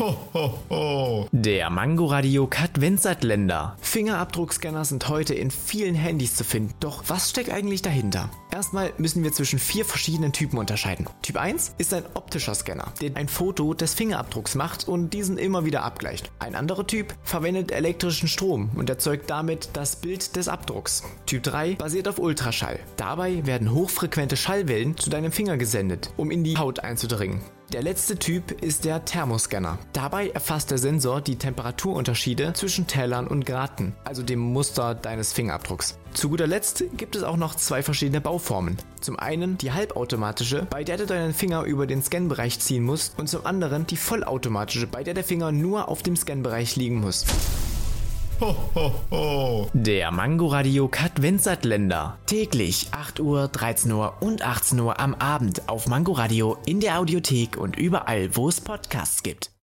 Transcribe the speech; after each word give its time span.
Ho, 0.00 0.16
ho, 0.32 0.54
ho. 0.70 1.28
Der 1.30 1.68
Mangoradio 1.68 2.48
Länder. 3.20 3.76
Fingerabdruckscanner 3.82 4.86
sind 4.86 5.06
heute 5.10 5.34
in 5.34 5.50
vielen 5.50 5.94
Handys 5.94 6.36
zu 6.36 6.42
finden. 6.42 6.72
Doch 6.80 7.04
was 7.08 7.28
steckt 7.28 7.50
eigentlich 7.50 7.82
dahinter? 7.82 8.30
Erstmal 8.50 8.94
müssen 8.96 9.22
wir 9.24 9.32
zwischen 9.32 9.58
vier 9.58 9.84
verschiedenen 9.84 10.32
Typen 10.32 10.56
unterscheiden. 10.56 11.06
Typ 11.20 11.36
1 11.36 11.74
ist 11.76 11.92
ein 11.92 12.04
optischer 12.14 12.54
Scanner, 12.54 12.94
der 13.02 13.14
ein 13.16 13.28
Foto 13.28 13.74
des 13.74 13.92
Fingerabdrucks 13.92 14.54
macht 14.54 14.88
und 14.88 15.10
diesen 15.12 15.36
immer 15.36 15.66
wieder 15.66 15.82
abgleicht. 15.82 16.32
Ein 16.38 16.54
anderer 16.54 16.86
Typ 16.86 17.14
verwendet 17.22 17.70
elektrischen 17.70 18.26
Strom 18.26 18.70
und 18.76 18.88
erzeugt 18.88 19.28
damit 19.28 19.68
das 19.74 19.96
Bild 19.96 20.34
des 20.34 20.48
Abdrucks. 20.48 21.02
Typ 21.26 21.42
3 21.42 21.74
basiert 21.74 22.08
auf 22.08 22.18
Ultraschall. 22.18 22.80
Dabei 22.96 23.44
werden 23.44 23.70
hochfrequente 23.70 24.38
Schallwellen 24.38 24.96
zu 24.96 25.10
deinem 25.10 25.30
Finger 25.30 25.58
gesendet, 25.58 26.10
um 26.16 26.30
in 26.30 26.42
die 26.42 26.56
Haut 26.56 26.80
einzudringen. 26.80 27.42
Der 27.72 27.82
letzte 27.82 28.16
Typ 28.16 28.50
ist 28.62 28.84
der 28.84 29.04
Thermoscanner. 29.04 29.78
Dabei 29.92 30.30
erfasst 30.30 30.72
der 30.72 30.78
Sensor 30.78 31.20
die 31.20 31.36
Temperaturunterschiede 31.36 32.52
zwischen 32.54 32.88
Tellern 32.88 33.28
und 33.28 33.46
Graten, 33.46 33.94
also 34.02 34.24
dem 34.24 34.40
Muster 34.40 34.96
deines 34.96 35.32
Fingerabdrucks. 35.32 35.96
Zu 36.12 36.30
guter 36.30 36.48
Letzt 36.48 36.82
gibt 36.96 37.14
es 37.14 37.22
auch 37.22 37.36
noch 37.36 37.54
zwei 37.54 37.84
verschiedene 37.84 38.20
Bauformen. 38.20 38.76
Zum 39.00 39.16
einen 39.20 39.56
die 39.56 39.70
halbautomatische, 39.70 40.66
bei 40.68 40.82
der 40.82 40.96
du 40.96 41.06
deinen 41.06 41.32
Finger 41.32 41.62
über 41.62 41.86
den 41.86 42.02
Scanbereich 42.02 42.58
ziehen 42.58 42.82
musst, 42.82 43.16
und 43.20 43.28
zum 43.28 43.46
anderen 43.46 43.86
die 43.86 43.96
vollautomatische, 43.96 44.88
bei 44.88 45.04
der 45.04 45.14
der 45.14 45.22
Finger 45.22 45.52
nur 45.52 45.88
auf 45.88 46.02
dem 46.02 46.16
Scanbereich 46.16 46.74
liegen 46.74 47.00
muss. 47.00 47.24
Ho, 48.40 48.56
ho, 48.74 48.92
ho. 49.10 49.70
Der 49.74 50.10
Mangoradio 50.10 50.88
Länder. 51.66 52.18
Täglich 52.24 52.88
8 52.90 53.20
Uhr, 53.20 53.48
13 53.48 53.92
Uhr 53.92 54.14
und 54.20 54.40
18 54.40 54.80
Uhr 54.80 54.98
am 54.98 55.14
Abend 55.14 55.68
auf 55.68 55.86
Mangoradio 55.86 56.56
in 56.64 56.80
der 56.80 56.98
Audiothek 56.98 57.58
und 57.58 57.76
überall, 57.76 58.34
wo 58.34 58.48
es 58.48 58.62
Podcasts 58.62 59.22
gibt. 59.22 59.50